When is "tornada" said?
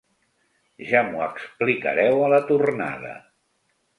2.49-3.15